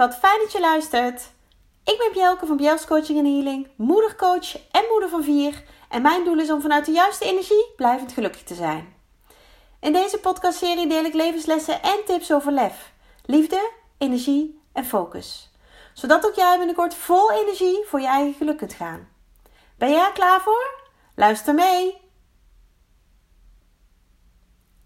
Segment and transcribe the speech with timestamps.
[0.00, 1.30] wat fijn dat je luistert.
[1.84, 5.64] Ik ben Bjelke van Bjels Coaching en Healing, moedercoach en moeder van vier.
[5.88, 8.94] En mijn doel is om vanuit de juiste energie blijvend gelukkig te zijn.
[9.80, 12.92] In deze podcastserie deel ik levenslessen en tips over lef,
[13.24, 15.50] liefde, energie en focus.
[15.94, 19.08] Zodat ook jij binnenkort vol energie voor je eigen geluk kunt gaan.
[19.78, 20.80] Ben jij er klaar voor?
[21.14, 22.00] Luister mee!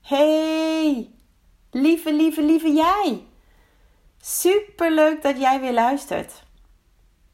[0.01, 1.11] Hey,
[1.71, 3.33] lieve, lieve, lieve jij!
[4.27, 6.43] Super leuk dat jij weer luistert.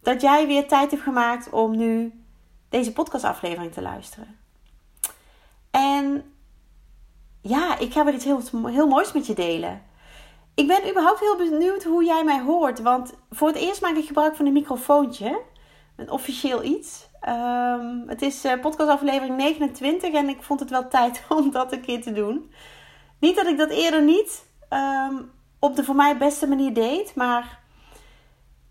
[0.03, 2.23] Dat jij weer tijd hebt gemaakt om nu
[2.69, 4.39] deze podcastaflevering te luisteren.
[5.71, 6.35] En
[7.41, 9.83] ja, ik ga weer iets heel, heel moois met je delen.
[10.55, 12.81] Ik ben überhaupt heel benieuwd hoe jij mij hoort.
[12.81, 15.41] Want voor het eerst maak ik gebruik van een microfoontje.
[15.97, 17.09] Een officieel iets.
[17.29, 21.81] Um, het is uh, podcastaflevering 29 en ik vond het wel tijd om dat een
[21.81, 22.53] keer te doen.
[23.19, 27.15] Niet dat ik dat eerder niet um, op de voor mij beste manier deed.
[27.15, 27.59] Maar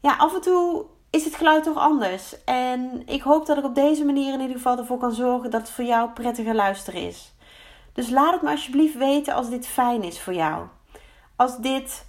[0.01, 2.43] ja, af en toe is het geluid toch anders.
[2.43, 5.61] En ik hoop dat ik op deze manier in ieder geval ervoor kan zorgen dat
[5.61, 7.33] het voor jou prettiger luisteren is.
[7.93, 10.67] Dus laat het me alsjeblieft weten als dit fijn is voor jou.
[11.35, 12.07] Als dit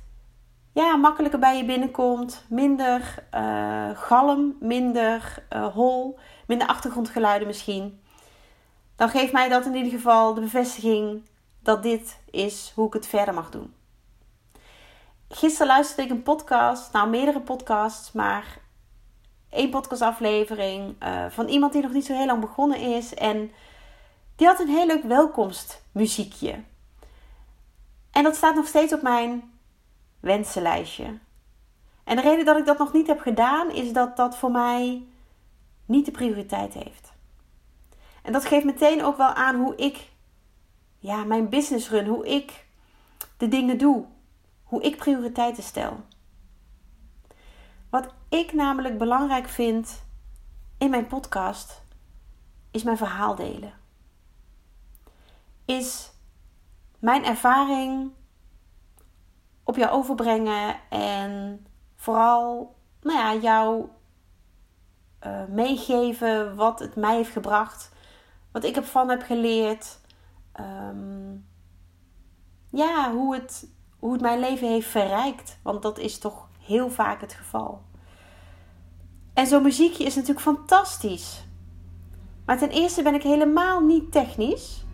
[0.72, 8.00] ja, makkelijker bij je binnenkomt, minder uh, galm, minder uh, hol, minder achtergrondgeluiden misschien.
[8.96, 11.22] Dan geeft mij dat in ieder geval de bevestiging
[11.62, 13.74] dat dit is hoe ik het verder mag doen.
[15.32, 18.58] Gisteren luisterde ik een podcast, nou meerdere podcasts, maar
[19.50, 23.14] één podcastaflevering uh, van iemand die nog niet zo heel lang begonnen is.
[23.14, 23.50] En
[24.36, 26.62] die had een heel leuk welkomstmuziekje.
[28.10, 29.52] En dat staat nog steeds op mijn
[30.20, 31.18] wensenlijstje.
[32.04, 35.06] En de reden dat ik dat nog niet heb gedaan is dat dat voor mij
[35.86, 37.12] niet de prioriteit heeft.
[38.22, 40.10] En dat geeft meteen ook wel aan hoe ik
[40.98, 42.66] ja, mijn business run, hoe ik
[43.36, 44.06] de dingen doe
[44.70, 46.00] hoe ik prioriteiten stel.
[47.88, 50.02] Wat ik namelijk belangrijk vind
[50.78, 51.82] in mijn podcast
[52.70, 53.72] is mijn verhaal delen.
[55.64, 56.12] Is
[56.98, 58.12] mijn ervaring
[59.64, 61.66] op jou overbrengen en
[61.96, 63.88] vooral nou ja, jou
[65.26, 67.92] uh, meegeven wat het mij heeft gebracht,
[68.52, 69.98] wat ik ervan heb geleerd.
[70.60, 71.46] Um,
[72.68, 75.58] ja, hoe het hoe het mijn leven heeft verrijkt.
[75.62, 77.80] Want dat is toch heel vaak het geval.
[79.34, 81.44] En zo'n muziekje is natuurlijk fantastisch.
[82.44, 84.84] Maar ten eerste ben ik helemaal niet technisch.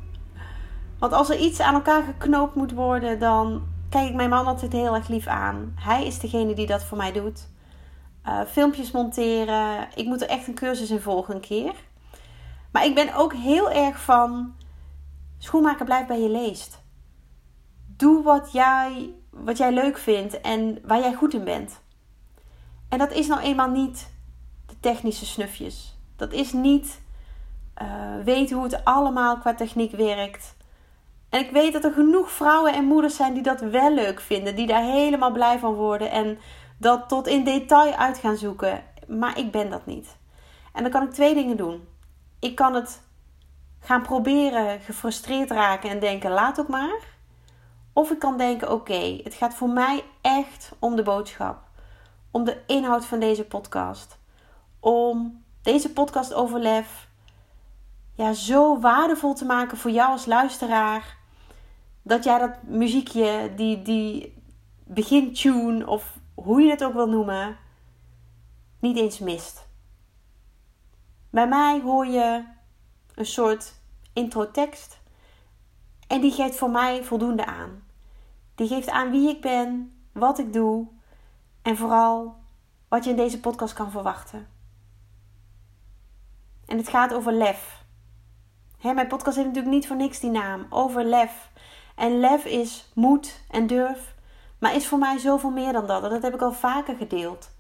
[0.98, 4.72] Want als er iets aan elkaar geknoopt moet worden, dan kijk ik mijn man altijd
[4.72, 5.74] heel erg lief aan.
[5.80, 7.48] Hij is degene die dat voor mij doet.
[8.26, 9.88] Uh, filmpjes monteren.
[9.94, 11.74] Ik moet er echt een cursus in volgen een keer.
[12.72, 14.54] Maar ik ben ook heel erg van
[15.38, 16.84] schoenmaker blijft bij je leest
[17.96, 21.80] doe wat jij, wat jij leuk vindt en waar jij goed in bent.
[22.88, 24.10] En dat is nou eenmaal niet
[24.66, 25.98] de technische snufjes.
[26.16, 27.00] Dat is niet
[27.82, 27.88] uh,
[28.24, 30.56] weten hoe het allemaal qua techniek werkt.
[31.28, 34.56] En ik weet dat er genoeg vrouwen en moeders zijn die dat wel leuk vinden,
[34.56, 36.38] die daar helemaal blij van worden en
[36.78, 38.82] dat tot in detail uit gaan zoeken.
[39.06, 40.16] Maar ik ben dat niet.
[40.72, 41.88] En dan kan ik twee dingen doen.
[42.38, 43.02] Ik kan het
[43.80, 47.15] gaan proberen, gefrustreerd raken en denken: laat ook maar.
[47.96, 51.58] Of ik kan denken: oké, het gaat voor mij echt om de boodschap,
[52.30, 54.18] om de inhoud van deze podcast,
[54.80, 57.08] om deze podcast overlef
[58.14, 61.16] ja, zo waardevol te maken voor jou als luisteraar.
[62.02, 64.42] Dat jij dat muziekje, die, die
[64.84, 67.56] begintune of hoe je het ook wil noemen,
[68.80, 69.68] niet eens mist.
[71.30, 72.44] Bij mij hoor je
[73.14, 73.74] een soort
[74.12, 74.98] introtekst
[76.06, 77.85] en die geeft voor mij voldoende aan.
[78.56, 80.86] Die geeft aan wie ik ben, wat ik doe
[81.62, 82.36] en vooral
[82.88, 84.48] wat je in deze podcast kan verwachten.
[86.66, 87.84] En het gaat over lef.
[88.80, 90.66] mijn podcast heeft natuurlijk niet voor niks die naam.
[90.70, 91.50] Over lef.
[91.94, 94.14] En lef is moed en durf.
[94.58, 96.04] Maar is voor mij zoveel meer dan dat.
[96.04, 97.50] En dat heb ik al vaker gedeeld.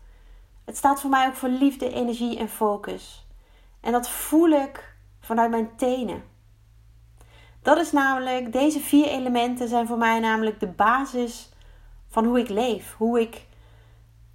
[0.64, 3.26] Het staat voor mij ook voor liefde, energie en focus.
[3.80, 6.22] En dat voel ik vanuit mijn tenen.
[7.66, 11.52] Dat is namelijk, deze vier elementen zijn voor mij namelijk de basis
[12.08, 12.94] van hoe ik leef.
[12.94, 13.46] Hoe ik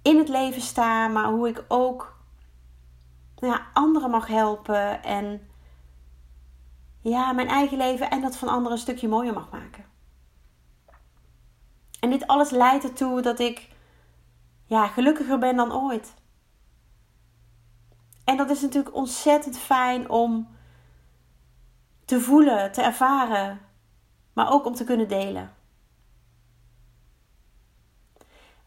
[0.02, 2.16] in het leven sta, maar hoe ik ook
[3.36, 5.02] ja, anderen mag helpen.
[5.02, 5.48] En
[7.00, 9.84] ja, mijn eigen leven en dat van anderen een stukje mooier mag maken.
[12.00, 13.68] En dit alles leidt ertoe dat ik
[14.64, 16.14] ja, gelukkiger ben dan ooit.
[18.24, 20.48] En dat is natuurlijk ontzettend fijn om
[22.12, 23.60] te voelen, te ervaren,
[24.32, 25.54] maar ook om te kunnen delen.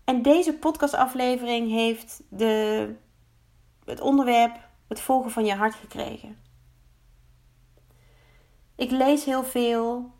[0.04, 2.96] En deze podcastaflevering heeft de,
[3.86, 4.58] het onderwerp
[4.88, 6.38] het volgen van je hart gekregen.
[8.76, 10.12] Ik lees heel veel.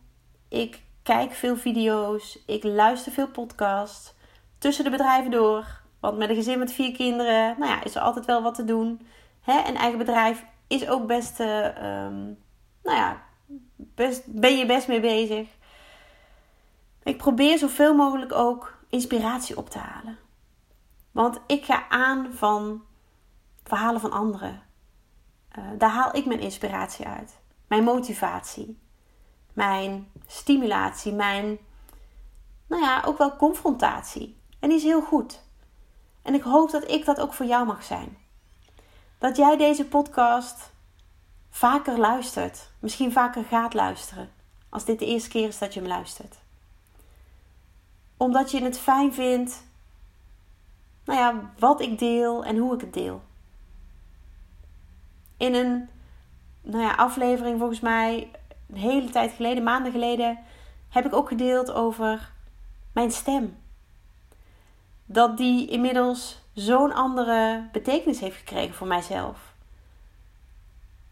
[0.50, 2.44] Ik kijk veel video's.
[2.46, 4.14] Ik luister veel podcasts.
[4.58, 5.82] Tussen de bedrijven door.
[6.00, 8.66] Want met een gezin met vier kinderen, nou ja, is er altijd wel wat te
[8.66, 9.08] doen.
[9.42, 9.68] Hè?
[9.68, 12.08] Een eigen bedrijf is ook best, uh,
[12.86, 13.24] nou ja,
[14.26, 15.48] ben je best mee bezig.
[17.04, 20.18] Ik probeer zoveel mogelijk ook inspiratie op te halen.
[21.12, 22.84] Want ik ga aan van
[23.64, 24.62] verhalen van anderen.
[25.58, 27.40] Uh, daar haal ik mijn inspiratie uit.
[27.68, 28.80] Mijn motivatie.
[29.54, 31.14] Mijn stimulatie.
[31.14, 31.58] Mijn,
[32.68, 34.38] nou ja, ook wel confrontatie.
[34.60, 35.44] En die is heel goed.
[36.22, 38.18] En ik hoop dat ik dat ook voor jou mag zijn.
[39.18, 40.74] Dat jij deze podcast
[41.56, 42.70] vaker luistert.
[42.80, 44.32] Misschien vaker gaat luisteren.
[44.70, 46.36] Als dit de eerste keer is dat je hem luistert.
[48.18, 49.64] Omdat je het fijn vindt.
[51.06, 53.22] Nou ja, wat ik deel en hoe ik het deel.
[55.38, 55.90] In een
[56.62, 58.32] nou ja, aflevering volgens mij
[58.70, 60.40] een hele tijd geleden, maanden geleden,
[60.90, 62.32] heb ik ook gedeeld over
[62.92, 63.58] mijn stem.
[65.06, 69.55] Dat die inmiddels zo'n andere betekenis heeft gekregen voor mijzelf.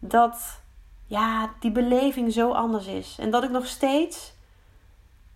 [0.06, 0.60] Dat
[1.06, 3.16] ja, die beleving zo anders is.
[3.18, 4.32] En dat ik nog steeds,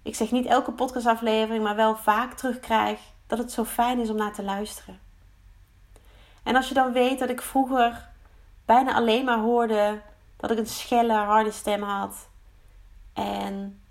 [0.03, 4.17] ik zeg niet elke podcastaflevering, maar wel vaak terugkrijg dat het zo fijn is om
[4.17, 5.01] naar te luisteren.
[6.43, 8.09] En als je dan weet dat ik vroeger
[8.65, 10.03] bijna alleen maar hoorde
[10.37, 12.29] dat ik een schelle, harde stem had.
[13.13, 13.83] En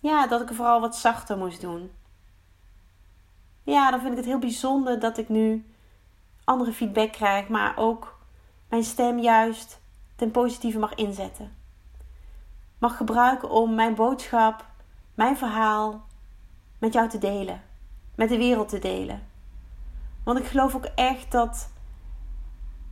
[0.00, 1.92] ja, dat ik vooral wat zachter moest doen.
[3.62, 5.74] Ja, dan vind ik het heel bijzonder dat ik nu
[6.44, 8.18] andere feedback krijg, maar ook
[8.68, 9.79] mijn stem juist
[10.20, 11.56] ten positieve mag inzetten.
[12.78, 14.64] Mag gebruiken om mijn boodschap,
[15.14, 16.04] mijn verhaal
[16.78, 17.62] met jou te delen,
[18.14, 19.26] met de wereld te delen.
[20.24, 21.70] Want ik geloof ook echt dat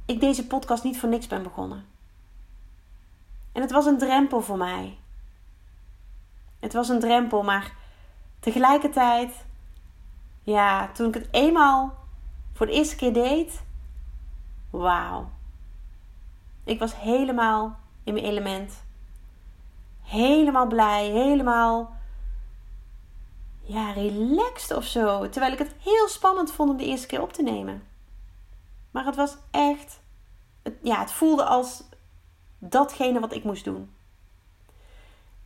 [0.07, 1.85] ik deze podcast niet voor niks ben begonnen.
[3.53, 4.99] En het was een drempel voor mij.
[6.59, 7.73] Het was een drempel, maar
[8.41, 9.45] tegelijkertijd,
[10.43, 11.95] ja, toen ik het eenmaal
[12.53, 13.63] voor de eerste keer deed,
[14.71, 15.37] wauw.
[16.69, 18.85] Ik was helemaal in mijn element.
[20.03, 21.93] Helemaal blij, helemaal
[23.61, 25.29] ja, relaxed of zo.
[25.29, 27.82] Terwijl ik het heel spannend vond om de eerste keer op te nemen.
[28.91, 30.00] Maar het was echt,
[30.82, 31.85] ja, het voelde als
[32.59, 33.94] datgene wat ik moest doen.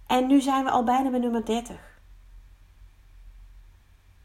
[0.06, 1.76] En nu zijn we al bijna bij nummer 30.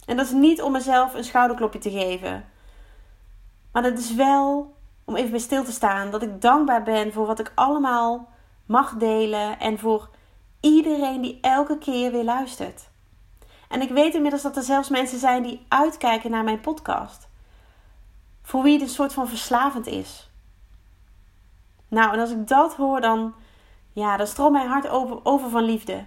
[0.05, 2.45] En dat is niet om mezelf een schouderklopje te geven.
[3.71, 4.76] Maar dat is wel
[5.07, 6.11] om even bij stil te staan.
[6.11, 8.29] Dat ik dankbaar ben voor wat ik allemaal
[8.65, 9.59] mag delen.
[9.59, 10.09] En voor
[10.59, 12.89] iedereen die elke keer weer luistert.
[13.69, 17.27] En ik weet inmiddels dat er zelfs mensen zijn die uitkijken naar mijn podcast.
[18.41, 20.29] Voor wie het een soort van verslavend is.
[21.87, 23.33] Nou, en als ik dat hoor, dan,
[23.93, 26.05] ja, dan stroomt mijn hart over, over van liefde.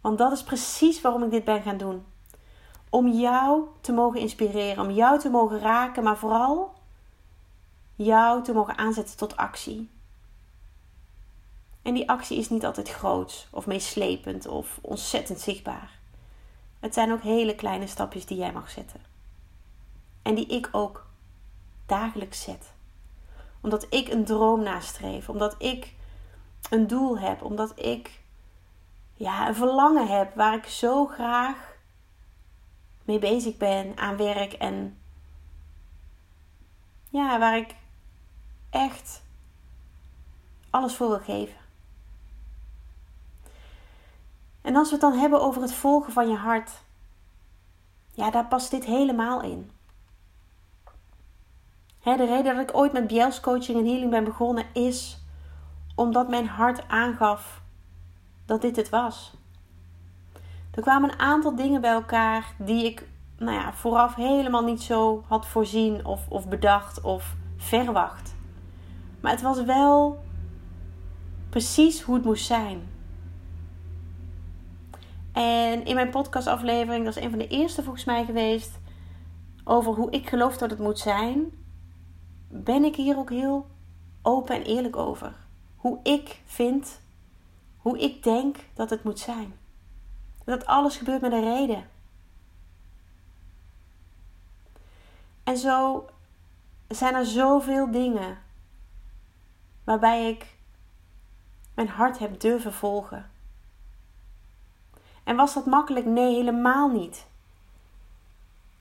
[0.00, 2.04] Want dat is precies waarom ik dit ben gaan doen.
[2.90, 6.75] Om jou te mogen inspireren, om jou te mogen raken, maar vooral
[7.96, 9.90] jou te mogen aanzetten tot actie.
[11.82, 15.98] En die actie is niet altijd groot of meeslepend of ontzettend zichtbaar.
[16.80, 19.00] Het zijn ook hele kleine stapjes die jij mag zetten.
[20.22, 21.06] En die ik ook
[21.86, 22.74] dagelijks zet
[23.66, 25.28] omdat ik een droom nastreef.
[25.28, 25.94] Omdat ik
[26.70, 27.42] een doel heb.
[27.42, 28.20] Omdat ik
[29.14, 31.76] ja, een verlangen heb waar ik zo graag
[33.04, 34.52] mee bezig ben aan werk.
[34.52, 34.98] En
[37.08, 37.74] ja, waar ik
[38.76, 39.22] echt
[40.70, 41.56] alles voor wil geven.
[44.62, 46.70] En als we het dan hebben over het volgen van je hart,
[48.10, 49.70] ja, daar past dit helemaal in
[52.14, 55.18] de reden dat ik ooit met Biels coaching en healing ben begonnen is
[55.94, 57.60] omdat mijn hart aangaf
[58.44, 59.34] dat dit het was.
[60.74, 65.24] Er kwamen een aantal dingen bij elkaar die ik nou ja, vooraf helemaal niet zo
[65.28, 68.35] had voorzien of, of bedacht of verwacht.
[69.26, 70.24] Maar het was wel
[71.48, 72.88] precies hoe het moest zijn.
[75.32, 78.78] En in mijn podcastaflevering, dat is een van de eerste volgens mij geweest,
[79.64, 81.44] over hoe ik geloof dat het moet zijn,
[82.48, 83.66] ben ik hier ook heel
[84.22, 85.32] open en eerlijk over.
[85.76, 87.00] Hoe ik vind,
[87.76, 89.54] hoe ik denk dat het moet zijn.
[90.44, 91.88] Dat alles gebeurt met een reden.
[95.44, 96.06] En zo
[96.88, 98.44] zijn er zoveel dingen
[99.86, 100.54] waarbij ik
[101.74, 103.30] mijn hart heb durven volgen.
[105.24, 106.06] En was dat makkelijk?
[106.06, 107.26] Nee, helemaal niet.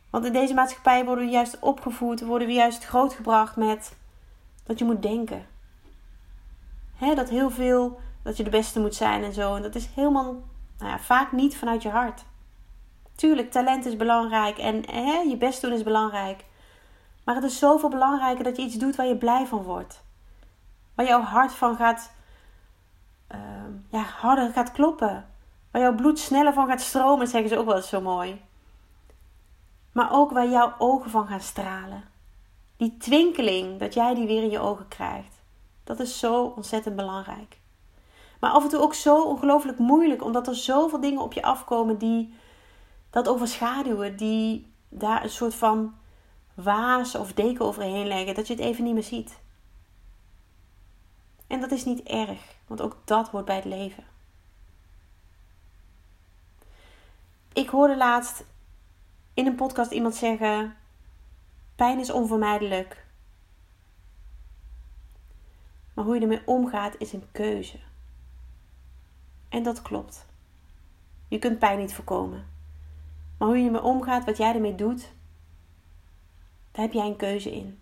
[0.10, 3.96] Want in deze maatschappij worden we juist opgevoed, worden we juist grootgebracht met
[4.64, 5.46] dat je moet denken.
[6.96, 9.56] Hè, dat heel veel, dat je de beste moet zijn en zo.
[9.56, 10.34] En dat is helemaal,
[10.78, 12.24] nou ja, vaak niet vanuit je hart.
[13.16, 14.76] Tuurlijk, talent is belangrijk en
[15.30, 16.46] je best doen is belangrijk.
[17.24, 20.04] Maar het is zoveel belangrijker dat je iets doet waar je blij van wordt.
[20.96, 22.12] Waar jouw hart van gaat,
[23.32, 23.40] uh,
[23.90, 25.26] ja, harder gaat kloppen.
[25.72, 28.42] Waar jouw bloed sneller van gaat stromen, zeggen ze ook wel eens zo mooi.
[29.92, 32.04] Maar ook waar jouw ogen van gaan stralen.
[32.78, 35.44] Die twinkeling, dat jij die weer in je ogen krijgt.
[35.84, 37.60] Dat is zo ontzettend belangrijk.
[38.40, 41.98] Maar af en toe ook zo ongelooflijk moeilijk, omdat er zoveel dingen op je afkomen
[41.98, 42.34] die
[43.10, 45.96] dat overschaduwen, die daar een soort van
[46.54, 49.40] waas of deken overheen leggen, dat je het even niet meer ziet.
[51.48, 54.04] En dat is niet erg, want ook dat hoort bij het leven.
[57.54, 58.46] Ik hoorde laatst
[59.34, 60.76] in een podcast iemand zeggen:
[61.76, 63.06] pijn is onvermijdelijk.
[65.94, 67.80] Maar hoe je ermee omgaat is een keuze.
[69.50, 70.26] En dat klopt.
[71.28, 72.48] Je kunt pijn niet voorkomen.
[73.38, 75.12] Maar hoe je ermee omgaat, wat jij ermee doet,
[76.72, 77.80] daar heb jij een keuze in.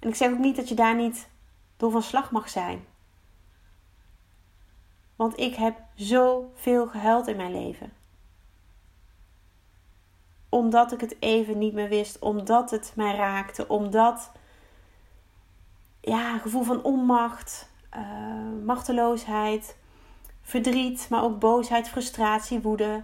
[0.00, 1.28] En ik zeg ook niet dat je daar niet
[1.76, 2.84] door van slag mag zijn.
[5.16, 7.92] Want ik heb zoveel gehuild in mijn leven.
[10.48, 14.32] Omdat ik het even niet meer wist, omdat het mij raakte, omdat
[16.00, 19.76] ja, gevoel van onmacht, uh, machteloosheid,
[20.42, 23.02] verdriet, maar ook boosheid, frustratie, woede,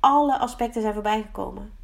[0.00, 1.75] alle aspecten zijn voorbijgekomen.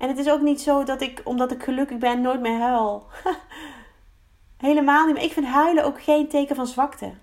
[0.00, 3.06] En het is ook niet zo dat ik, omdat ik gelukkig ben, nooit meer huil.
[4.56, 5.14] Helemaal niet.
[5.14, 7.14] Maar ik vind huilen ook geen teken van zwakte.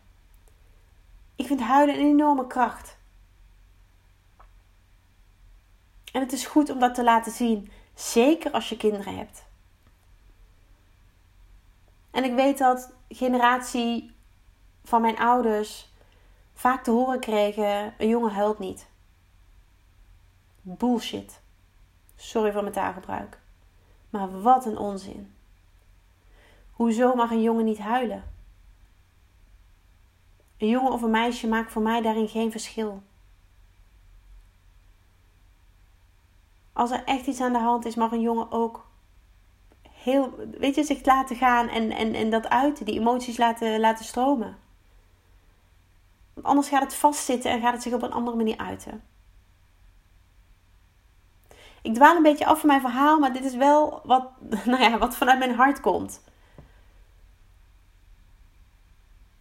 [1.35, 2.97] Ik vind huilen een enorme kracht.
[6.11, 7.71] En het is goed om dat te laten zien.
[7.93, 9.45] Zeker als je kinderen hebt.
[12.11, 14.15] En ik weet dat generatie
[14.83, 15.89] van mijn ouders
[16.53, 18.87] vaak te horen kregen: een jongen huilt niet.
[20.61, 21.45] Bullshit.
[22.17, 23.39] Sorry voor mijn taalgebruik.
[24.09, 25.33] Maar wat een onzin.
[26.71, 28.23] Hoezo mag een jongen niet huilen?
[30.57, 33.03] Een jongen of een meisje maakt voor mij daarin geen verschil.
[36.73, 38.85] Als er echt iets aan de hand is, mag een jongen ook
[39.91, 44.05] heel, weet je, zich laten gaan en, en, en dat uiten, die emoties laten, laten
[44.05, 44.57] stromen.
[46.33, 49.03] Want anders gaat het vastzitten en gaat het zich op een andere manier uiten.
[51.87, 54.29] Ik dwaal een beetje af van mijn verhaal, maar dit is wel wat,
[54.65, 56.21] nou ja, wat vanuit mijn hart komt.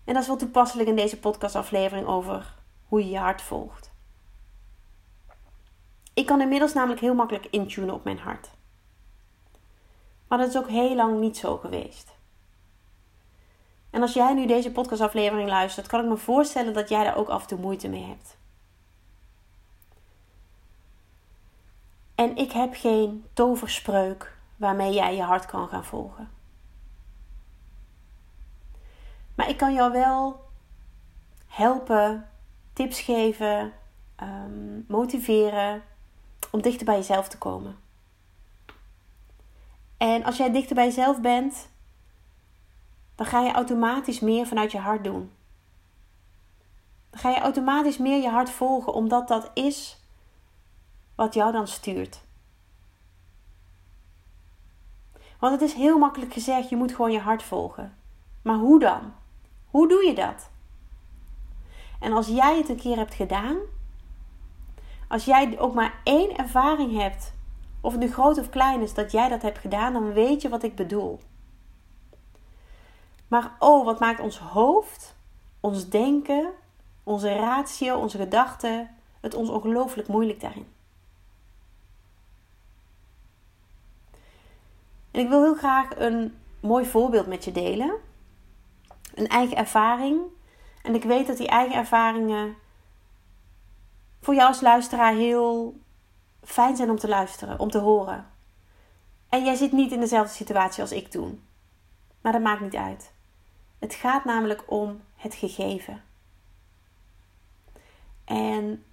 [0.05, 2.55] En dat is wel toepasselijk in deze podcastaflevering over
[2.89, 3.93] hoe je je hart volgt.
[6.15, 8.51] Ik kan inmiddels namelijk heel makkelijk intunen op mijn hart.
[10.29, 12.15] Maar dat is ook heel lang niet zo geweest.
[13.91, 17.29] En als jij nu deze podcastaflevering luistert, kan ik me voorstellen dat jij daar ook
[17.29, 18.37] af en toe moeite mee hebt.
[22.17, 26.31] En ik heb geen toverspreuk waarmee jij je hart kan gaan volgen.
[29.35, 30.45] Maar ik kan jou wel
[31.47, 32.29] helpen,
[32.73, 33.73] tips geven,
[34.23, 35.83] um, motiveren
[36.51, 37.77] om dichter bij jezelf te komen.
[39.97, 41.69] En als jij dichter bij jezelf bent,
[43.15, 45.33] dan ga je automatisch meer vanuit je hart doen.
[47.11, 50.06] Dan ga je automatisch meer je hart volgen, omdat dat is
[51.17, 52.25] wat jou dan stuurt.
[55.39, 57.97] Want het is heel makkelijk gezegd, je moet gewoon je hart volgen.
[58.43, 59.13] Maar hoe dan?
[59.67, 60.51] Hoe doe je dat?
[62.01, 63.57] En als jij het een keer hebt gedaan,
[65.09, 67.35] als jij ook maar één ervaring hebt,
[67.81, 70.49] of het nu groot of klein is, dat jij dat hebt gedaan, dan weet je
[70.49, 71.21] wat ik bedoel.
[73.29, 75.17] Maar oh, wat maakt ons hoofd,
[75.61, 76.53] ons denken,
[77.03, 80.76] onze ratio, onze gedachten het ons ongelooflijk moeilijk daarin.
[85.17, 87.95] En ik wil heel graag een mooi voorbeeld met je delen.
[89.15, 90.21] Een eigen ervaring.
[90.83, 92.55] En ik weet dat die eigen ervaringen
[94.21, 95.81] voor jou als luisteraar heel
[96.43, 98.27] fijn zijn om te luisteren, om te horen.
[99.29, 101.43] En jij zit niet in dezelfde situatie als ik toen.
[102.21, 103.13] Maar dat maakt niet uit.
[103.79, 106.03] Het gaat namelijk om het gegeven.
[108.25, 108.85] En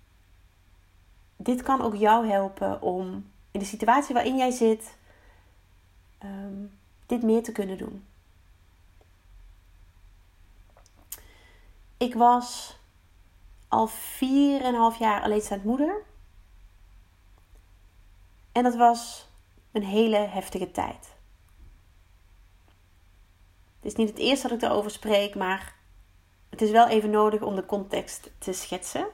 [1.38, 5.02] dit kan ook jou helpen om in de situatie waarin jij zit
[6.24, 8.06] um, dit meer te kunnen doen.
[11.98, 12.78] Ik was
[13.68, 13.94] al 4,5
[15.00, 16.02] jaar alleenstaand moeder.
[18.52, 19.28] En dat was
[19.72, 21.12] een hele heftige tijd.
[23.76, 25.76] Het is niet het eerste dat ik erover spreek, maar
[26.50, 29.08] het is wel even nodig om de context te schetsen.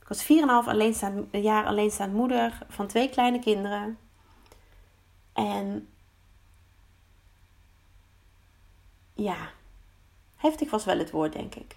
[0.00, 0.28] Ik was 4,5
[0.68, 3.98] alleenstaand, jaar alleenstaand moeder van twee kleine kinderen.
[5.46, 5.88] En
[9.14, 9.50] ja,
[10.36, 11.76] heftig was wel het woord, denk ik.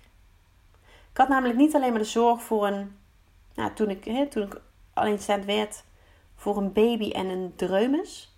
[1.11, 2.97] Ik had namelijk niet alleen maar de zorg voor een,
[3.53, 4.61] nou, toen ik, hè, toen ik
[4.93, 5.83] alleenstaand werd,
[6.35, 8.37] voor een baby en een dreumes.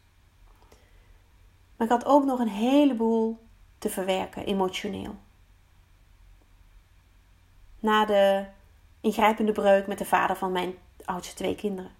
[1.76, 3.40] Maar ik had ook nog een heleboel
[3.78, 5.16] te verwerken, emotioneel.
[7.80, 8.46] Na de
[9.02, 11.92] ingrijpende breuk met de vader van mijn oudste twee kinderen.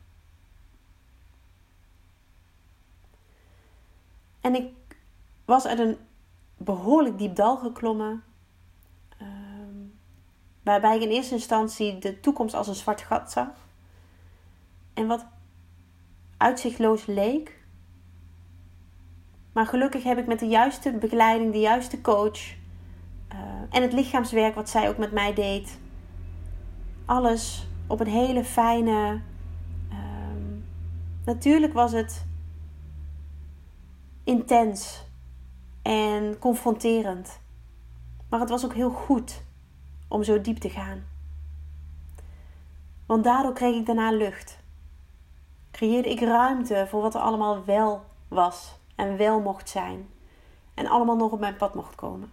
[4.46, 4.72] En ik
[5.46, 5.98] was uit een
[6.58, 8.24] behoorlijk diep dal geklommen.
[9.18, 9.76] Ehm,
[10.64, 13.48] waarbij ik in eerste instantie de toekomst als een zwart gat zag.
[14.94, 15.26] En wat
[16.38, 17.64] uitzichtloos leek.
[19.52, 22.40] Maar gelukkig heb ik met de juiste begeleiding, de juiste coach
[23.34, 23.38] uh,
[23.70, 25.80] en het lichaamswerk wat zij ook met mij deed,
[27.06, 29.22] alles op een hele fijne.
[29.92, 29.98] Uh,
[31.24, 32.26] natuurlijk was het
[34.26, 35.04] intens
[35.82, 37.40] en confronterend.
[38.30, 39.44] Maar het was ook heel goed
[40.08, 41.04] om zo diep te gaan.
[43.06, 44.60] Want daardoor kreeg ik daarna lucht.
[45.72, 50.10] Creëerde ik ruimte voor wat er allemaal wel was en wel mocht zijn.
[50.74, 52.32] En allemaal nog op mijn pad mocht komen.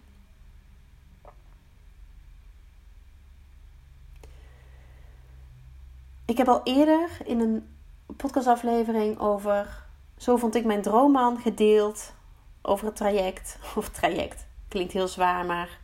[6.25, 7.75] Ik heb al eerder in een
[8.17, 9.85] podcastaflevering over
[10.17, 12.13] Zo vond ik mijn droomman gedeeld
[12.61, 13.59] over het traject.
[13.75, 14.47] Of traject.
[14.67, 15.79] Klinkt heel zwaar, maar.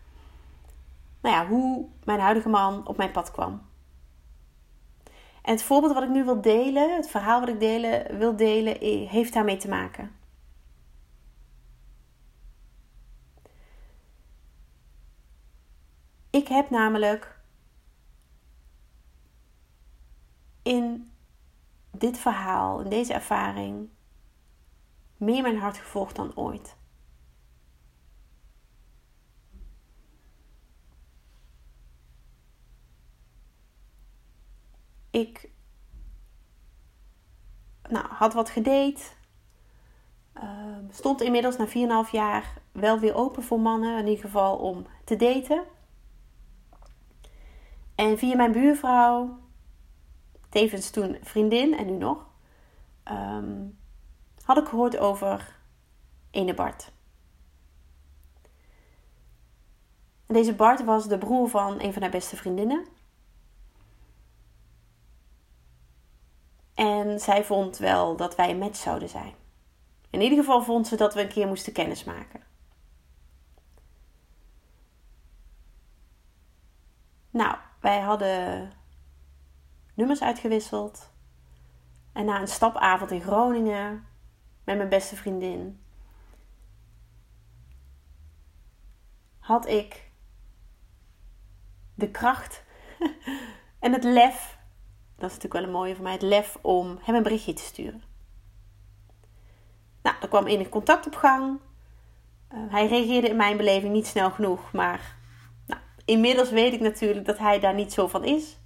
[1.22, 3.62] Nou ja, hoe mijn huidige man op mijn pad kwam.
[5.42, 8.78] En het voorbeeld wat ik nu wil delen, het verhaal wat ik delen, wil delen,
[9.08, 10.16] heeft daarmee te maken.
[16.30, 17.40] Ik heb namelijk
[20.62, 21.12] in
[21.92, 23.90] dit verhaal, in deze ervaring,
[25.20, 26.78] meer mijn hart gevolgd dan ooit.
[35.10, 35.50] Ik
[37.90, 39.02] nou, had wat gedate.
[40.36, 41.68] Uh, stond inmiddels na
[42.06, 44.00] 4,5 jaar wel weer open voor mannen.
[44.00, 45.64] In ieder geval om te daten.
[47.96, 49.40] En via mijn buurvrouw,
[50.50, 52.28] tevens toen vriendin en nu nog,
[53.12, 53.79] um,
[54.50, 55.56] had ik gehoord over
[56.32, 56.92] ene Bart.
[60.26, 62.86] En deze Bart was de broer van een van haar beste vriendinnen.
[66.74, 69.34] En zij vond wel dat wij een match zouden zijn.
[70.10, 72.44] In ieder geval vond ze dat we een keer moesten kennismaken.
[77.30, 78.72] Nou, wij hadden
[79.94, 81.12] nummers uitgewisseld.
[82.14, 84.09] En na een stapavond in Groningen
[84.70, 85.80] met mijn beste vriendin
[89.40, 90.12] had ik
[91.94, 92.64] de kracht
[93.80, 94.58] en het lef.
[95.16, 97.62] Dat is natuurlijk wel een mooie voor mij, het lef om hem een berichtje te
[97.62, 98.04] sturen.
[100.02, 101.60] Nou, er kwam enig contact op gang.
[102.54, 105.16] Uh, hij reageerde in mijn beleving niet snel genoeg, maar
[105.66, 108.58] nou, inmiddels weet ik natuurlijk dat hij daar niet zo van is.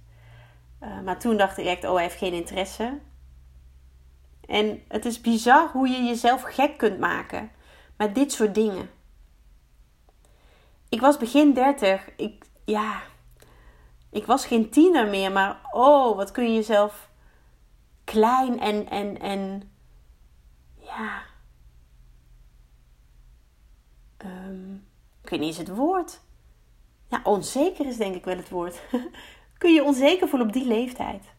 [0.80, 3.00] Uh, maar toen dacht ik echt, oh, hij heeft geen interesse.
[4.46, 7.50] En het is bizar hoe je jezelf gek kunt maken
[7.96, 8.90] met dit soort dingen.
[10.88, 12.10] Ik was begin 30.
[12.16, 13.02] Ik, ja,
[14.10, 17.10] ik was geen tiener meer, maar oh, wat kun je jezelf
[18.04, 19.72] klein en, en, en
[20.80, 21.22] ja.
[24.24, 24.86] Um,
[25.22, 26.20] ik weet niet eens het woord.
[27.08, 28.80] Ja, onzeker is denk ik wel het woord.
[29.58, 31.33] kun je onzeker voelen op die leeftijd.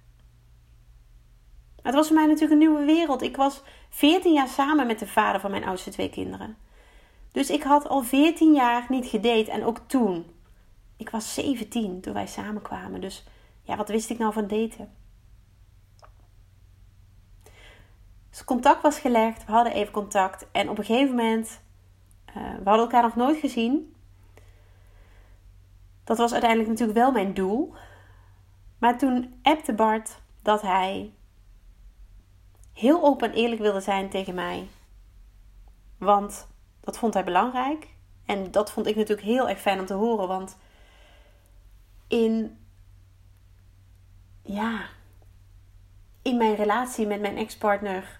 [1.85, 3.21] Maar het was voor mij natuurlijk een nieuwe wereld.
[3.21, 6.57] Ik was 14 jaar samen met de vader van mijn oudste twee kinderen.
[7.31, 9.51] Dus ik had al 14 jaar niet gedate.
[9.51, 10.25] En ook toen.
[10.97, 13.01] Ik was 17 toen wij samenkwamen.
[13.01, 13.23] Dus
[13.63, 14.93] ja, wat wist ik nou van daten?
[18.29, 19.45] Dus contact was gelegd.
[19.45, 20.45] We hadden even contact.
[20.51, 21.61] En op een gegeven moment...
[22.29, 23.95] Uh, we hadden elkaar nog nooit gezien.
[26.03, 27.73] Dat was uiteindelijk natuurlijk wel mijn doel.
[28.77, 31.13] Maar toen appte Bart dat hij
[32.75, 34.67] heel open en eerlijk wilde zijn tegen mij.
[35.97, 36.47] Want
[36.79, 37.87] dat vond hij belangrijk.
[38.25, 40.27] En dat vond ik natuurlijk heel erg fijn om te horen.
[40.27, 40.57] Want
[42.07, 42.59] in.
[44.41, 44.85] Ja.
[46.21, 48.19] in mijn relatie met mijn ex-partner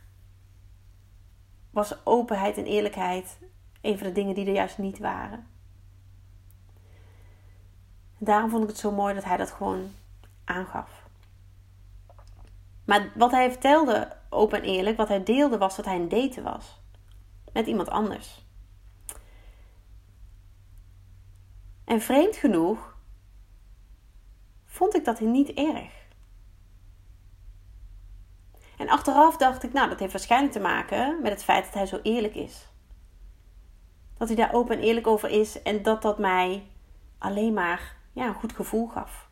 [1.70, 3.38] was openheid en eerlijkheid
[3.82, 5.48] een van de dingen die er juist niet waren.
[8.20, 9.92] En daarom vond ik het zo mooi dat hij dat gewoon
[10.44, 11.04] aangaf.
[12.86, 16.44] Maar wat hij vertelde, open en eerlijk, wat hij deelde, was dat hij een daten
[16.44, 16.82] was.
[17.54, 18.46] Met iemand anders.
[21.86, 22.98] En vreemd genoeg
[24.66, 26.04] vond ik dat niet erg.
[28.78, 31.86] En achteraf dacht ik, nou, dat heeft waarschijnlijk te maken met het feit dat hij
[31.86, 32.68] zo eerlijk is.
[34.18, 36.68] Dat hij daar open en eerlijk over is en dat dat mij
[37.18, 39.28] alleen maar ja, een goed gevoel gaf.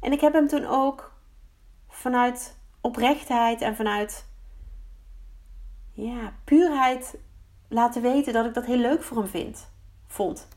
[0.00, 1.17] En ik heb hem toen ook
[2.00, 4.26] vanuit oprechtheid en vanuit
[5.92, 7.18] ja, puurheid
[7.68, 9.68] laten weten dat ik dat heel leuk voor hem vind,
[10.06, 10.48] vond.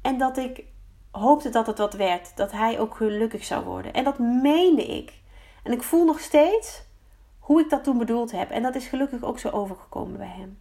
[0.00, 0.64] En dat ik
[1.10, 2.36] hoopte dat het wat werd.
[2.36, 3.92] Dat hij ook gelukkig zou worden.
[3.92, 5.20] En dat meende ik.
[5.62, 6.82] En ik voel nog steeds
[7.38, 8.50] hoe ik dat toen bedoeld heb.
[8.50, 10.58] En dat is gelukkig ook zo overgekomen bij hem.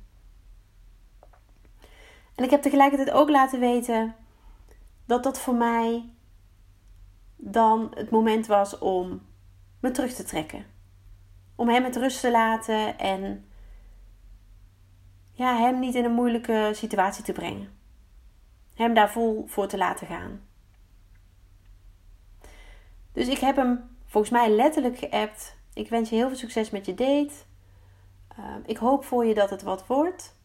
[2.36, 4.15] En ik heb tegelijkertijd ook laten weten
[5.06, 6.10] dat dat voor mij
[7.36, 9.21] dan het moment was om
[9.82, 10.65] me terug te trekken.
[11.56, 13.46] Om hem met rust te laten en
[15.32, 17.70] ja, hem niet in een moeilijke situatie te brengen.
[18.74, 20.41] Hem daar vol voor te laten gaan.
[23.12, 25.58] Dus ik heb hem volgens mij letterlijk geappt.
[25.74, 27.34] Ik wens je heel veel succes met je date.
[28.39, 30.36] Uh, ik hoop voor je dat het wat wordt.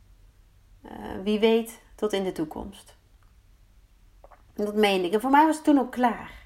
[0.83, 0.91] Uh,
[1.23, 2.97] wie weet tot in de toekomst.
[4.55, 5.13] dat meende ik.
[5.13, 6.46] En voor mij was het toen ook klaar.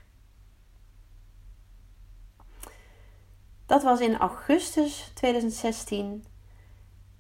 [3.71, 6.25] Dat was in augustus 2016.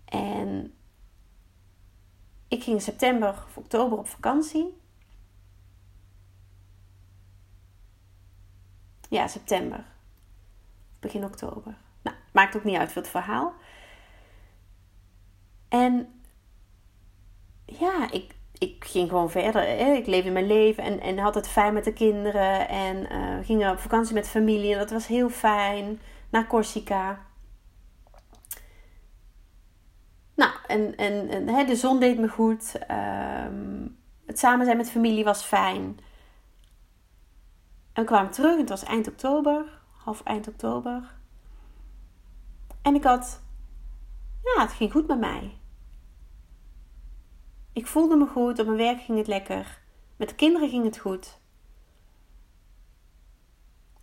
[0.04, 0.74] En
[2.48, 4.76] ik ging september of oktober op vakantie.
[9.08, 9.84] Ja, september.
[11.00, 11.76] Begin oktober.
[12.02, 13.54] Nou, maakt ook niet uit voor het verhaal.
[15.68, 16.22] En
[17.64, 19.62] ja, ik, ik ging gewoon verder.
[19.62, 19.92] Hè.
[19.92, 22.68] Ik leefde mijn leven en, en had het fijn met de kinderen.
[22.68, 24.72] En uh, ging op vakantie met familie.
[24.72, 26.00] En dat was heel fijn.
[26.30, 27.26] Naar Corsica.
[30.34, 32.78] Nou, en, en, hè, de zon deed me goed.
[32.86, 33.88] Ehm,
[34.26, 35.98] het samen zijn met familie was fijn.
[37.92, 41.14] En we kwamen terug, het was eind oktober, half eind oktober.
[42.82, 43.42] En ik had,
[44.42, 45.58] ja, het ging goed met mij.
[47.72, 49.80] Ik voelde me goed, op mijn werk ging het lekker,
[50.16, 51.38] met de kinderen ging het goed.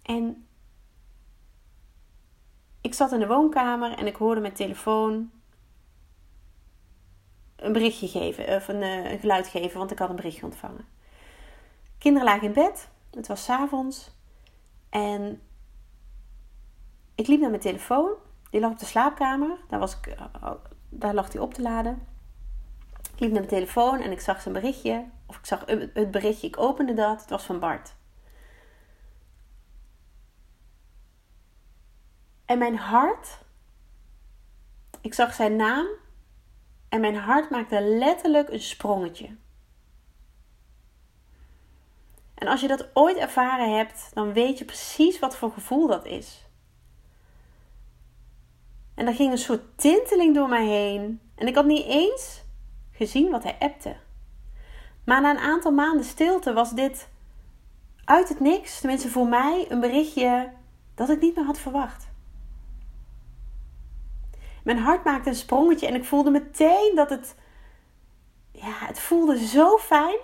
[0.02, 0.47] En
[2.88, 5.32] ik zat in de woonkamer en ik hoorde mijn telefoon
[7.56, 10.86] een berichtje geven, of een, eh, een geluid geven, want ik had een berichtje ontvangen.
[11.98, 12.90] Kinderen lagen in bed.
[13.12, 14.12] Het was avonds.
[14.90, 15.42] En
[17.16, 18.12] ik liep naar mijn telefoon.
[18.50, 19.58] Die lag op de slaapkamer.
[19.68, 20.52] Daar, was ik, eh,
[20.90, 22.08] daar lag hij op te laden.
[23.14, 25.06] Ik liep naar mijn telefoon en ik zag zijn berichtje.
[25.26, 26.48] Of ik zag het berichtje.
[26.48, 27.22] Ik opende dat.
[27.22, 27.96] Het was van Bart.
[32.48, 33.38] En mijn hart.
[35.02, 35.88] Ik zag zijn naam.
[36.90, 39.36] En mijn hart maakte letterlijk een sprongetje.
[42.34, 46.06] En als je dat ooit ervaren hebt, dan weet je precies wat voor gevoel dat
[46.06, 46.46] is.
[48.96, 51.22] En er ging een soort tinteling door mij heen.
[51.36, 52.44] En ik had niet eens
[52.92, 53.96] gezien wat hij appte.
[55.04, 57.10] Maar na een aantal maanden stilte was dit
[58.04, 60.52] uit het niks, tenminste voor mij, een berichtje
[60.96, 62.08] dat ik niet meer had verwacht.
[64.68, 67.36] Mijn hart maakte een sprongetje en ik voelde meteen dat het.
[68.52, 70.18] Ja, het voelde zo fijn.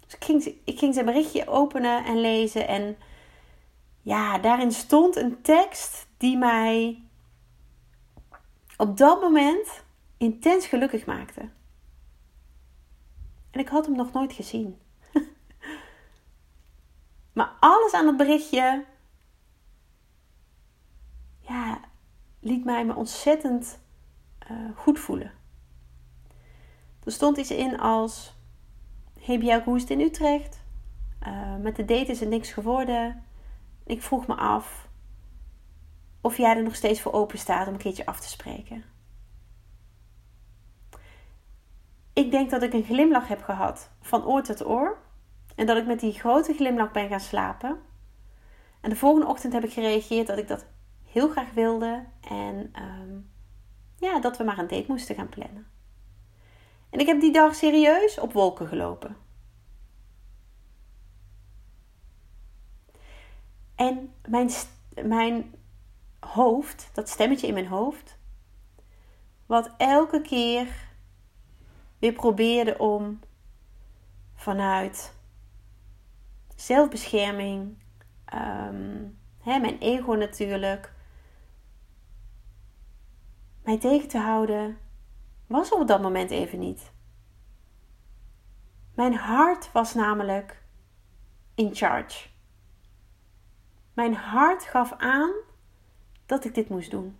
[0.00, 2.68] Dus ik ging, ik ging zijn berichtje openen en lezen.
[2.68, 2.96] En
[4.02, 7.02] ja, daarin stond een tekst die mij
[8.76, 9.84] op dat moment
[10.16, 11.40] intens gelukkig maakte.
[13.50, 14.78] En ik had hem nog nooit gezien.
[17.36, 18.84] maar alles aan het berichtje.
[21.40, 21.80] Ja,
[22.46, 23.78] liet mij me ontzettend
[24.50, 25.32] uh, goed voelen.
[27.04, 28.34] Er stond iets in als
[29.20, 30.64] Hey Bjelke, hoe in Utrecht?
[31.26, 33.24] Uh, met de date is er niks geworden.
[33.84, 34.88] Ik vroeg me af
[36.20, 38.84] of jij er nog steeds voor open staat om een keertje af te spreken.
[42.12, 44.98] Ik denk dat ik een glimlach heb gehad van oor tot oor.
[45.54, 47.80] En dat ik met die grote glimlach ben gaan slapen.
[48.80, 50.66] En de volgende ochtend heb ik gereageerd dat ik dat
[51.16, 52.04] heel graag wilde.
[52.20, 53.30] En um,
[53.98, 55.66] ja, dat we maar een date moesten gaan plannen.
[56.90, 59.16] En ik heb die dag serieus op wolken gelopen.
[63.74, 64.50] En mijn,
[65.02, 65.54] mijn
[66.20, 68.18] hoofd, dat stemmetje in mijn hoofd,
[69.46, 70.68] wat elke keer
[71.98, 73.20] weer probeerde om
[74.34, 75.14] vanuit
[76.54, 77.78] zelfbescherming,
[78.34, 80.94] um, hè, mijn ego natuurlijk,
[83.66, 84.78] mij tegen te houden,
[85.46, 86.92] was op dat moment even niet.
[88.94, 90.62] Mijn hart was namelijk
[91.54, 92.28] in charge.
[93.92, 95.30] Mijn hart gaf aan
[96.26, 97.16] dat ik dit moest doen.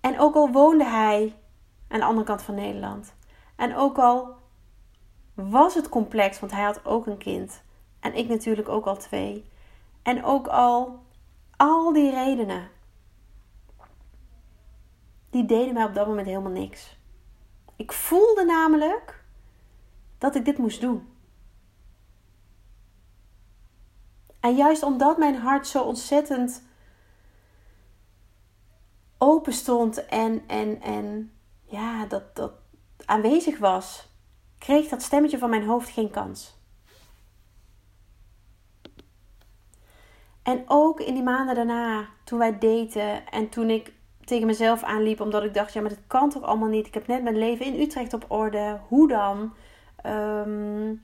[0.00, 1.36] En ook al woonde hij
[1.88, 3.14] aan de andere kant van Nederland.
[3.56, 4.34] En ook al
[5.34, 7.62] was het complex, want hij had ook een kind.
[8.00, 9.50] En ik natuurlijk ook al twee.
[10.02, 11.02] En ook al
[11.56, 12.68] al die redenen.
[15.34, 16.96] Die deden mij op dat moment helemaal niks.
[17.76, 19.24] Ik voelde namelijk
[20.18, 21.08] dat ik dit moest doen.
[24.40, 26.62] En juist omdat mijn hart zo ontzettend
[29.18, 31.32] open stond en, en, en
[31.64, 32.52] ja, dat, dat
[33.04, 34.08] aanwezig was,
[34.58, 36.58] kreeg dat stemmetje van mijn hoofd geen kans.
[40.42, 43.92] En ook in die maanden daarna, toen wij daten en toen ik
[44.24, 46.86] tegen mezelf aanliep, omdat ik dacht: ja, maar dit kan toch allemaal niet?
[46.86, 48.80] Ik heb net mijn leven in Utrecht op orde.
[48.88, 49.54] Hoe dan?
[50.06, 51.02] Um,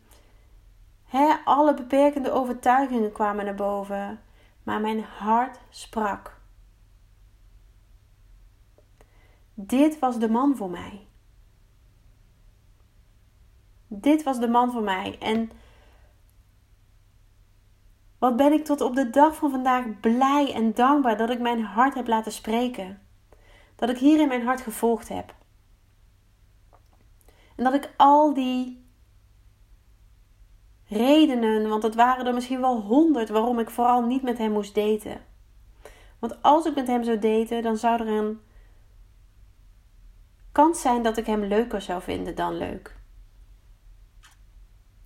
[1.11, 4.21] He, alle beperkende overtuigingen kwamen naar boven,
[4.63, 6.39] maar mijn hart sprak.
[9.55, 11.07] Dit was de man voor mij.
[13.87, 15.19] Dit was de man voor mij.
[15.19, 15.51] En
[18.19, 21.63] wat ben ik tot op de dag van vandaag blij en dankbaar dat ik mijn
[21.63, 23.00] hart heb laten spreken.
[23.81, 25.35] Dat ik hier in mijn hart gevolgd heb.
[27.57, 28.91] En dat ik al die
[30.85, 34.75] redenen, want het waren er misschien wel honderd waarom ik vooral niet met hem moest
[34.75, 35.21] daten.
[36.19, 38.41] Want als ik met hem zou daten, dan zou er een
[40.53, 42.97] kans zijn dat ik hem leuker zou vinden dan leuk.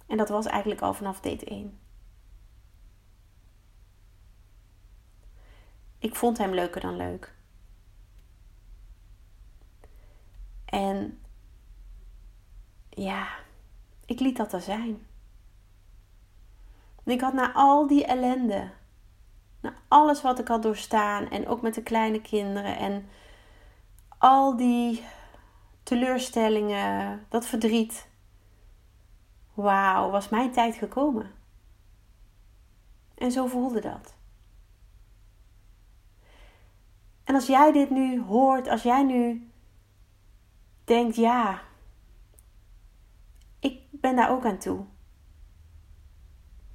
[0.07, 1.79] En dat was eigenlijk al vanaf date 1.
[5.99, 7.35] Ik vond hem leuker dan leuk.
[10.75, 11.19] En
[12.89, 13.29] ja,
[14.07, 15.07] ik liet dat er zijn.
[17.05, 18.71] Ik had na al die ellende,
[19.61, 23.09] na alles wat ik had doorstaan en ook met de kleine kinderen en
[24.19, 25.05] al die
[25.83, 28.09] teleurstellingen, dat verdriet.
[29.55, 31.31] Wauw, was mijn tijd gekomen.
[33.15, 34.15] En zo voelde dat.
[37.25, 39.49] En als jij dit nu hoort, als jij nu
[40.85, 41.63] denkt, ja,
[43.59, 44.85] ik ben daar ook aan toe.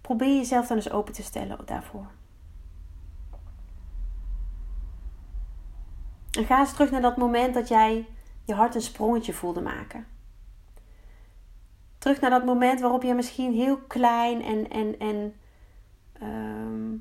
[0.01, 2.11] Probeer jezelf dan eens open te stellen daarvoor.
[6.31, 8.07] En ga eens terug naar dat moment dat jij
[8.45, 10.07] je hart een sprongetje voelde maken.
[11.97, 15.35] Terug naar dat moment waarop je misschien heel klein en, en, en
[16.13, 16.97] ehm,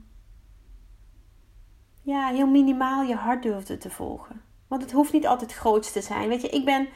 [2.03, 4.43] ja, heel minimaal je hart durfde te volgen.
[4.69, 6.29] Want het hoeft niet altijd groot te zijn.
[6.29, 6.89] Weet je, ik ben.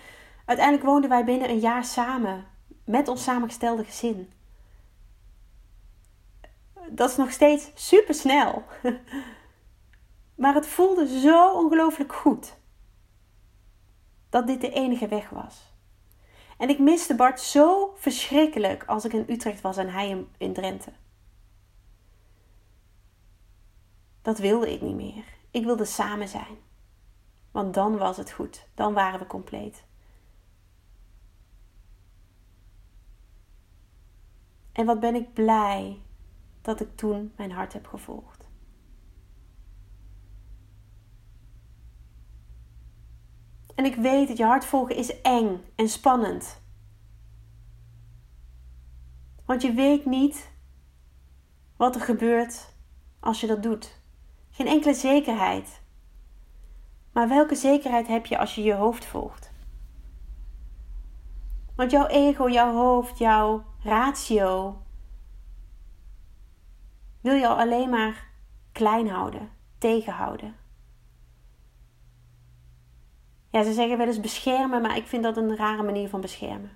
[0.44, 2.46] Uiteindelijk woonden wij binnen een jaar samen.
[2.85, 4.32] Met ons samengestelde gezin
[6.90, 8.64] dat is nog steeds super snel.
[10.42, 12.56] maar het voelde zo ongelooflijk goed.
[14.28, 15.70] Dat dit de enige weg was.
[16.58, 20.92] En ik miste Bart zo verschrikkelijk als ik in Utrecht was en hij in Drenthe.
[24.22, 25.24] Dat wilde ik niet meer.
[25.50, 26.58] Ik wilde samen zijn.
[27.52, 28.66] Want dan was het goed.
[28.74, 29.84] Dan waren we compleet.
[34.72, 36.02] En wat ben ik blij
[36.62, 38.48] dat ik toen mijn hart heb gevolgd.
[43.74, 46.60] En ik weet dat je hart volgen is eng en spannend.
[49.44, 50.50] Want je weet niet
[51.76, 52.74] wat er gebeurt
[53.20, 54.00] als je dat doet.
[54.50, 55.82] Geen enkele zekerheid.
[57.12, 59.51] Maar welke zekerheid heb je als je je hoofd volgt?
[61.77, 64.83] Want jouw ego, jouw hoofd, jouw ratio,
[67.20, 68.31] wil je al alleen maar
[68.72, 70.57] klein houden, tegenhouden.
[73.51, 76.70] Ja, ze zeggen wel eens beschermen, maar ik vind dat een rare manier van beschermen.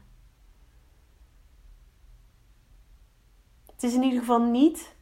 [3.66, 4.94] Het is in ieder geval niet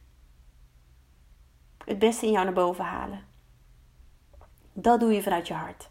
[1.85, 3.34] het beste in jou naar boven halen.
[4.77, 5.89] Dat doe je vanuit je hart.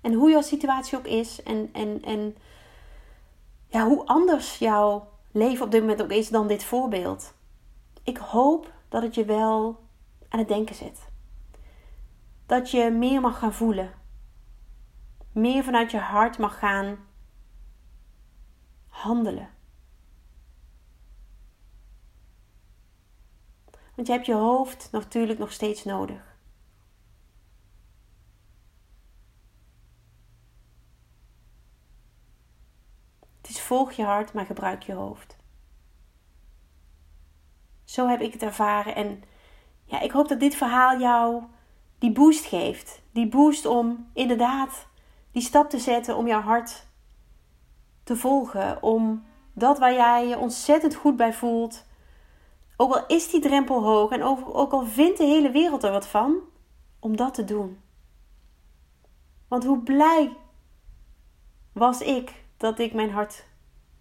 [0.00, 2.36] En hoe jouw situatie ook is en, en, en
[3.66, 7.34] ja, hoe anders jouw leven op dit moment ook is dan dit voorbeeld.
[8.02, 9.80] Ik hoop dat het je wel
[10.28, 11.08] aan het denken zet.
[12.46, 13.92] Dat je meer mag gaan voelen.
[15.32, 16.98] Meer vanuit je hart mag gaan
[18.88, 19.48] handelen.
[24.00, 26.36] Want je hebt je hoofd natuurlijk nog steeds nodig.
[33.40, 35.36] Het is volg je hart, maar gebruik je hoofd.
[37.84, 39.22] Zo heb ik het ervaren en
[39.84, 41.42] ja, ik hoop dat dit verhaal jou
[41.98, 43.02] die boost geeft.
[43.12, 44.86] Die boost om inderdaad
[45.32, 46.86] die stap te zetten om jouw hart
[48.02, 48.82] te volgen.
[48.82, 51.88] Om dat waar jij je ontzettend goed bij voelt.
[52.80, 56.06] Ook al is die drempel hoog en ook al vindt de hele wereld er wat
[56.06, 56.38] van,
[56.98, 57.80] om dat te doen.
[59.48, 60.36] Want hoe blij
[61.72, 63.46] was ik dat ik mijn hart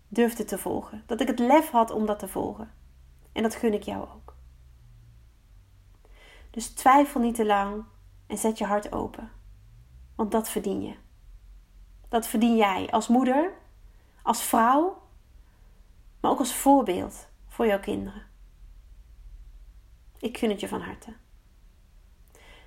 [0.07, 1.03] durfde te volgen.
[1.05, 2.73] Dat ik het lef had om dat te volgen.
[3.31, 4.35] En dat gun ik jou ook.
[6.49, 7.83] Dus twijfel niet te lang
[8.27, 9.31] en zet je hart open.
[10.15, 10.95] Want dat verdien je.
[12.09, 13.53] Dat verdien jij als moeder,
[14.23, 15.01] als vrouw,
[16.19, 18.28] maar ook als voorbeeld voor jouw kinderen.
[20.19, 21.13] Ik gun het je van harte.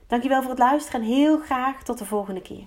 [0.06, 2.66] Dankjewel voor het luisteren en heel graag tot de volgende keer.